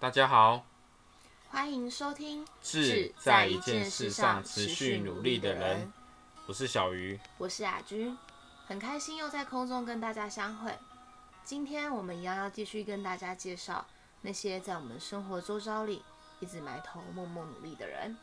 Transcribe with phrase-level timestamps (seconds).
[0.00, 0.64] 大家好，
[1.50, 5.86] 欢迎收听《志在一件事上持续努力的人》，
[6.46, 8.16] 我是小鱼，我是亚军，
[8.68, 10.72] 很开心又在空中跟大家相会。
[11.42, 13.84] 今天我们一样要继续跟大家介绍
[14.20, 16.04] 那些在我们生活周遭里
[16.38, 18.16] 一直埋头默默努力的人。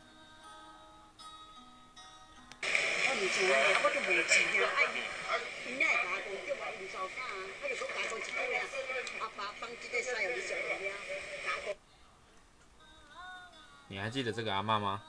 [13.88, 15.02] 你还记得这个阿妈吗？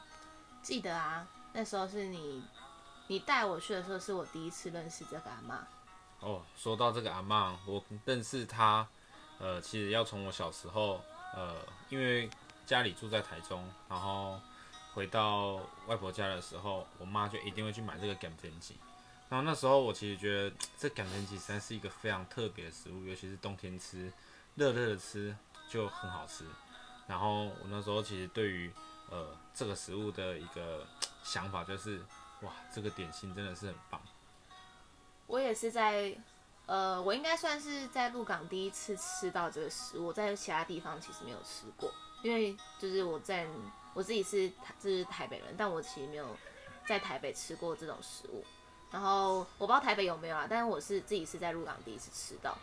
[0.62, 2.44] 记得啊，那时候是你，
[3.08, 5.68] 你带我去的时候，是我第一次认识这个阿妈。
[6.20, 8.88] 哦，说到这个阿妈，我认识她，
[9.40, 11.02] 呃，其实要从我小时候，
[11.36, 11.56] 呃，
[11.90, 12.30] 因为
[12.66, 14.40] 家里住在台中，然后
[14.94, 15.56] 回到
[15.88, 18.76] 外婆家的时候，我妈就一定会去买这个甘甜鸡。
[19.30, 24.12] 然后那时候我其实觉得这甘甜鸡实是一个非常特别的食物，尤其是冬天吃，
[24.56, 25.36] 热热的吃
[25.70, 26.46] 就很好吃。
[27.08, 28.72] 然后我那时候其实对于
[29.10, 30.88] 呃这个食物的一个
[31.24, 32.02] 想法就是，
[32.42, 34.02] 哇，这个点心真的是很棒。
[35.26, 36.16] 我也是在，
[36.66, 43.46] 呃，我应该算是在鹿港第一次吃到这个食物，在其他地方其实没有吃过，因为就是我在
[43.94, 46.34] 我自己是就是台北人，但我其实没有
[46.88, 48.46] 在台北吃过这种食物。
[48.92, 52.58] 然后我不知道台北有没有啊，但是我是自己是在鹿港第一次吃到。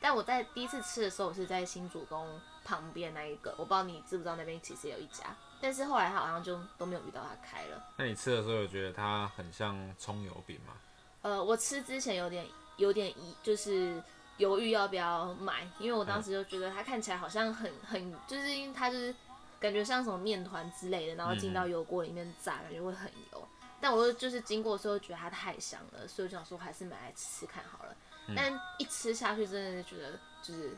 [0.00, 2.26] 但我在第一次吃的时候，我是在新主公
[2.64, 7.82] 旁边那一个，我不知道你知不知道那边其实有一家，但是后来他好像就都没有遇到他开了。
[7.96, 10.74] 那你吃的时候有觉得它很像葱油饼吗？
[11.22, 12.44] 呃，我吃之前有点
[12.78, 14.02] 有点疑，就是
[14.38, 19.14] 犹豫要不要买，因为我当时就觉得它看起来好像很很，就是因为它就是
[19.60, 23.48] 感觉像什么面团之类的，然后进到油锅里面炸，感觉会很油。
[23.82, 27.96] 但我就是经过的时候觉得它太香了，所以我就想说还是买来吃吃看好了。
[28.36, 30.76] 但一吃下去，真的是觉得就是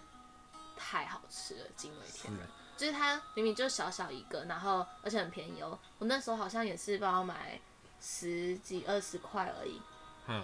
[0.74, 2.48] 太好吃了，惊为天人。
[2.78, 5.78] 就是它明明就小小一个，然后而且很便宜哦。
[5.98, 7.60] 我那时候好像也是帮我买
[8.00, 9.78] 十几二十块而已，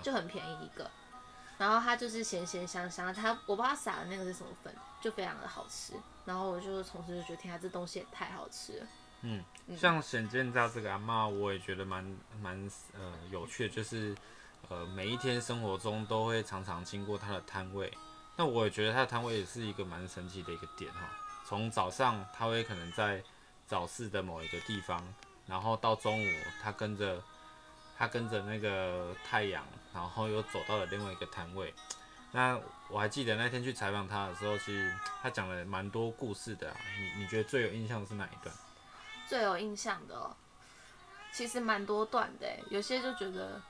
[0.03, 0.91] 就很便宜一个。
[1.57, 5.95] 然后它就是咸咸香香，它我不知道撒的那个是什么粉，就非常的好吃。
[6.27, 8.87] 然后我就从此就觉得，天啊，这东西也太好吃了。
[9.23, 9.45] 嗯，
[9.77, 12.05] 像显见造这个阿妈，我也觉得蛮
[12.41, 14.17] 蛮呃有趣的，就是。
[14.69, 17.93] 呃，每一天生活中都会常常经过他的摊位，
[18.37, 21.11] 那我也觉得他的摊位也是一个蛮神奇的一个点哈。
[21.45, 23.21] 从早上他会可能在
[23.67, 25.03] 早市的某一个地方，
[25.47, 26.29] 然后到中午
[26.63, 27.21] 他跟着
[27.99, 31.75] 他跟着那个太阳，然后又走到了另外一个摊位。
[32.31, 32.57] 那
[32.89, 36.77] 我还记得那天去采访他的时候，其实他讲了蛮多故事的啊。
[36.97, 38.55] 你你觉得最有印象的是哪一段？
[39.31, 40.37] 最有印象的，
[41.33, 43.63] 其实蛮多段的，有些就觉得。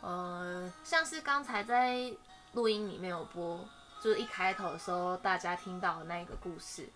[0.00, 2.10] 呃，像是刚才在
[2.52, 3.62] 录音里面有播，
[4.00, 6.88] 就是一开头的时候大家听到的那一个故事，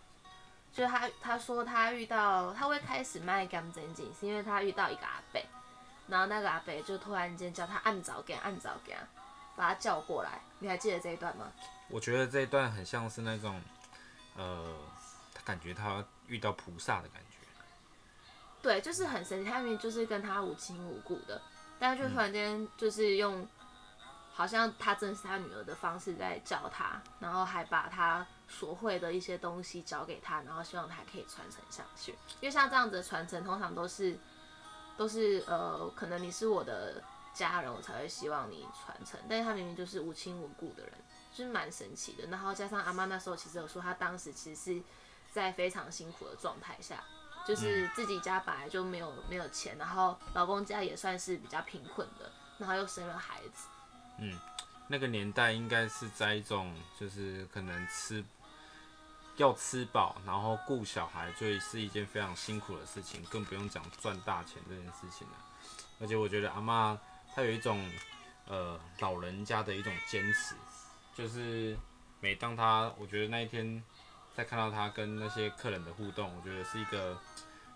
[0.72, 5.43] 就是他他说他遇到他会开始卖干蒸井，是因为他遇到一个阿伯，
[6.09, 8.97] 然后那个阿伯就突然间叫他按早给按早给，
[9.55, 10.41] 把他叫过来。
[10.59, 11.53] 你还记得这一段吗？
[11.88, 13.61] 我觉得这一段很像是那种，
[14.37, 14.75] 呃，
[15.34, 17.40] 他感觉他遇到菩萨的感觉。
[18.62, 21.41] 对，就是很神奇，他明明就是跟他无亲无故的。
[21.78, 23.48] 但是就突然间就是用，
[24.32, 32.12] 好像他真是他女儿的方式在教他，然后还把他所会的一些东西教给他，然后希望他可以传承下去。
[32.41, 34.19] 因为像这样子的传承，通常都是
[34.99, 39.19] 都是呃，可能你是我的家人，我才会希望你传承。
[39.26, 40.93] 但是他明明就是无亲无故的人，
[41.32, 42.26] 就是蛮神奇的。
[42.26, 44.82] 然后加上阿妈那时候其实有说，他当时其实是
[45.32, 47.03] 在非常辛苦的状态下。
[47.47, 53.67] 就是自己家本来就没有没有钱，然后老公家也算是比较贫困的，然后又生了孩子。
[54.19, 54.38] 嗯，
[54.87, 58.25] 那个年代应该是在一种就是可能吃
[59.37, 65.35] 要吃饱，然后顾小孩，就是一件非常辛苦的事情，更不用讲赚大钱这件事情了。
[66.00, 66.97] 而且我觉得阿妈
[67.35, 67.91] 她有一种
[68.47, 70.55] 呃老人家的一种坚持，
[71.14, 71.76] 就是
[72.20, 73.82] 每当她我觉得那一天。
[74.35, 77.17] 再看到他跟那些客人的互动，我觉得是一个，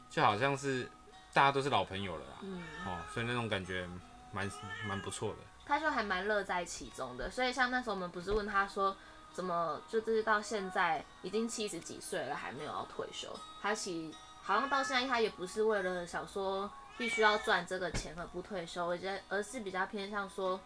[0.08, 0.88] 就好像是
[1.32, 3.88] 大家都是老朋友了啦，嗯哦，所以那种感觉
[4.32, 4.50] 蛮
[4.86, 5.38] 蛮不错的。
[5.66, 8.96] 他就还蛮乐在其中的，所以像那时候我们不是问他说，
[9.32, 13.34] 怎么就是到现在已经七十几岁了还没有要退休？
[13.62, 20.60] 他其实好像到现在他也不是为了想说必须要赚这个钱而不退休，我觉得而是比较偏向说，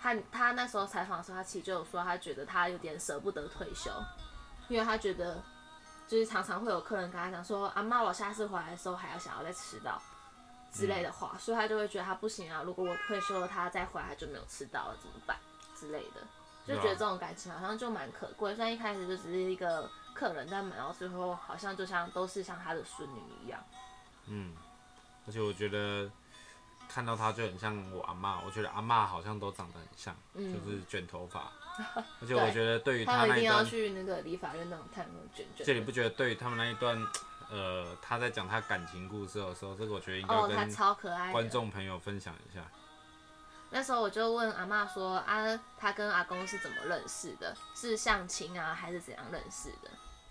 [0.00, 3.90] 他他那时候采访的时候，他其实就有说他觉得他有点舍不得退休。
[4.68, 5.42] 因为他觉得，
[6.08, 10.00] 就是常常会有客人跟他讲说，阿妈，我下次回来的时候还要想要再吃到
[10.72, 12.62] 之类的话，所以他就会觉得他不行啊。
[12.62, 15.36] 如果我退休了，他再回来就没有吃到了，怎么办
[15.76, 16.20] 之类的？
[16.66, 18.54] 就觉得这种感情好像就蛮可贵。
[18.54, 23.62] 虽然一开始就只是一个客人，但买到最后好像就像都是像他的孙女一样。
[24.26, 24.56] 嗯，
[25.26, 26.10] 而且我觉得
[26.88, 31.52] 看到他就很像我阿妈，我觉得阿妈好像都长得很像，嗯就是卷头发。
[32.20, 35.66] 而且我觉得对于他们一定要她那一段，去那个理法院那种烫那种卷卷。
[35.66, 36.96] 这你不觉得对于他们那一段，
[37.50, 41.32] 呃，他在讲他感情故事的时候，这个我觉得应该跟。
[41.32, 42.62] 观众朋友分享一下。
[43.70, 47.56] 那时候我就问阿妈说啊，他跟阿公是怎么认识的？
[47.74, 49.90] 是相亲啊，还是怎样认识的？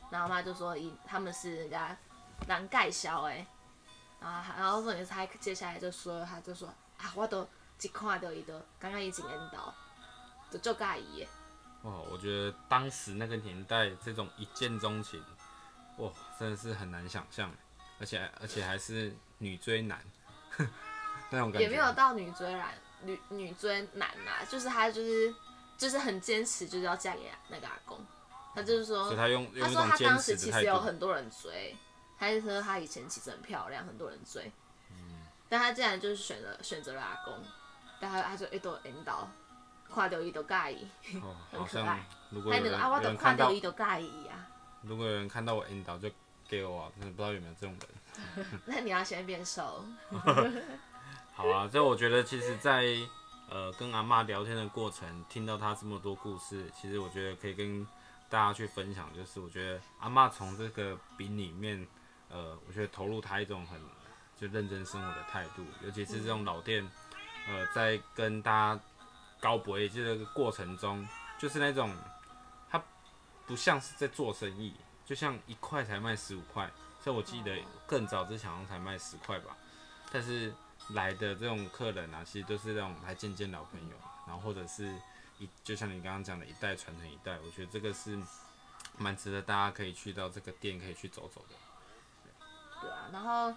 [0.09, 1.97] 然后阿妈就说，一他们是人家
[2.47, 3.45] 男盖小哎，
[4.21, 7.45] 然后然后重点是他接下来就说，他就说啊，我都
[7.81, 9.73] 一看到伊都刚刚已经缘到，
[10.59, 11.27] 就就介意的。
[11.89, 15.21] 哇，我觉得当时那个年代这种一见钟情，
[15.97, 16.09] 哇，
[16.39, 17.51] 真的是很难想象，
[17.99, 19.99] 而且而且还是女追男
[21.29, 21.61] 那种感觉。
[21.61, 25.33] 也没有到女追男女女追男呐、就是他就是
[25.77, 27.99] 就是很坚持，就是要嫁给那个阿公。
[28.55, 30.79] 他就是说所以，他用他说他用一种坚当时其实有。
[30.79, 31.75] 很多人追，
[32.17, 34.51] 他就说他以前其实很漂亮，很多人追，
[34.91, 37.33] 嗯但他竟然就是选了选择了阿公，
[37.99, 39.27] 但他他就一朵引导，
[39.93, 40.87] 看到伊就介意，
[41.21, 44.47] 哦， 很好像可爱如果有人啊，我都有人看到伊就介意啊。
[44.81, 46.09] 如果有人看到我引导就
[46.49, 48.47] 给我啊，不知道有没有这种人。
[48.65, 49.85] 那你要先变瘦，
[51.33, 52.83] 好啊，这我觉得其实在，
[53.49, 57.85] 呃跟阿妈聊天的过程，听到她这么多故事，其实我觉得可以跟
[58.29, 61.87] 大家去分享，就是我觉得阿嬷从这个饼里面，
[62.29, 63.79] 呃，我觉得投入她一种很
[64.39, 66.87] 就认真生活的态度，尤其是这种老店，
[67.47, 68.79] 呃，在跟大家
[69.43, 71.05] 高博弈这个过程中，
[71.37, 71.93] 就是那种
[72.69, 72.81] 他
[73.45, 74.73] 不像是在做生意，
[75.05, 76.71] 就像一块才卖十五块，
[77.03, 79.57] 所以我记得更早之前好像才卖十块吧，
[80.13, 80.53] 但是
[80.91, 83.95] 来的这种客人啊，其实都是那种来见见老朋友，
[84.25, 84.95] 然后或者是
[85.39, 88.17] 一就像你刚刚讲的，一代传承一代，我觉得这个是
[88.97, 91.55] 蛮值得大家可以去到这个店可以去走走的。
[92.81, 93.53] 对啊，然后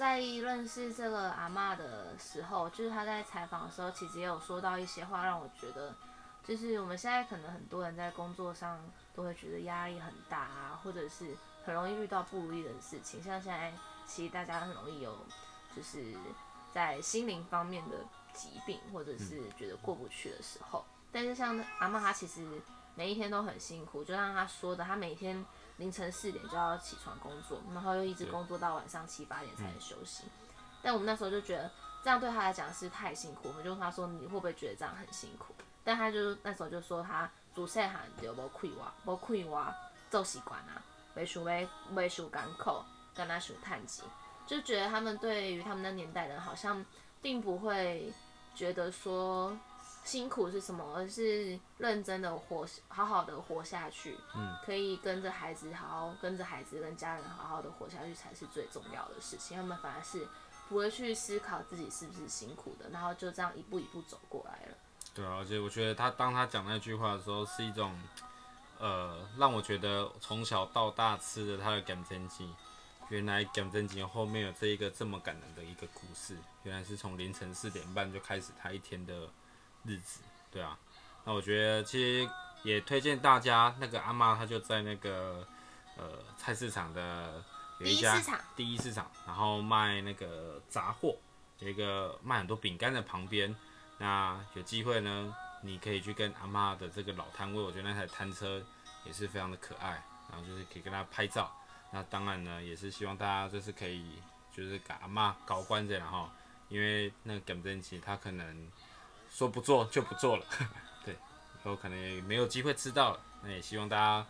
[0.00, 5.94] 在认识这个阿嬷的时候，就是他在采访的时候，其实也有说到一些话，让我觉得，
[6.42, 8.80] 就是我们现在可能很多人在工作上
[9.14, 11.36] 都会觉得压力很大啊，或者是
[11.66, 13.74] 很容易遇到不如意的事情，像现在
[14.06, 15.14] 其实大家很容易有
[15.76, 16.14] 就是
[16.72, 17.96] 在心灵方面的
[18.32, 20.82] 疾病，或者是觉得过不去的时候，
[21.12, 22.40] 但是像阿嬷她其实
[22.94, 25.44] 每一天都很辛苦，就像她说的，她每天
[25.80, 30.24] 凌晨四点就要起床工作，然后又一直工作到晚上七八点才能休息。
[30.82, 31.70] 但我们那时候就觉得
[32.04, 35.54] 这样对他来讲是太辛苦，我们就问他说你会不会觉得这样很辛苦？
[35.82, 39.74] 但他就那时候就说他主细汉就无开话，无开话
[40.10, 40.82] 做习惯啊，
[41.16, 42.84] 袂想要袂想艰苦，
[43.14, 44.02] 跟他想叹气，
[44.46, 46.84] 就觉得他们对于他们那年代人好像
[47.22, 48.12] 并不会
[48.54, 49.56] 觉得说
[50.02, 54.16] 辛苦是什么，而是认真的活，好好的活下去。
[54.34, 59.56] 嗯，可以跟着孩子好好跟着孩子跟家人好好的活下去才是最重要的事情。
[59.56, 60.26] 他们反而是
[60.68, 64.76] 不会去思考自己是不是辛苦的，然后就这样一步一步走过来了。
[65.14, 67.96] 对啊，而且我觉得他当他讲那句话的时候，是一种，
[68.78, 72.48] 呃，让我觉得从小到大吃的他的感蒸鸡，
[73.08, 79.28] 原来感真经后面有这一个这么感人的一个故事，原来是从凌晨四点半就开始他一天的
[79.84, 80.20] 日子，
[80.50, 80.78] 对啊，
[81.24, 82.30] 那我觉得其实
[82.62, 85.46] 也推荐大家，那个阿妈她就在那个
[85.96, 87.42] 呃菜市场的
[87.78, 91.16] 有第一家市场第一市场，然后卖那个杂货，
[91.58, 93.54] 有一个卖很多饼干的旁边。
[93.98, 98.62] 那有机会呢，你可以去跟阿妈的这个老摊位，我觉得那台摊车
[99.04, 101.54] 也是非常的可爱，然后就是可以跟她拍照。
[101.90, 104.20] 那当然呢，也是希望大家就是可以
[104.54, 106.30] 就是给阿妈搞关着，然后
[106.68, 108.68] 因为那个感珍奇他可能
[109.30, 110.44] 说不做就不做了，
[111.04, 113.20] 对，以后可能也没有机会吃到了。
[113.42, 114.26] 那也希望大家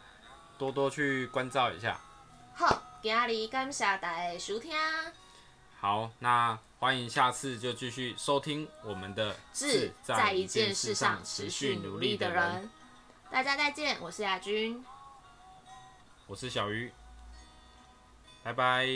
[0.56, 1.98] 多多去关照一下。
[2.54, 4.72] 好，今日感谢大家的收听，
[5.80, 12.70] 好，那欢迎下次就继续收听我们的志在在一件事上持续努力的人。
[13.30, 14.84] 大家再见，我是亚军。
[16.26, 16.92] 我是小鱼，
[18.44, 18.86] 拜拜。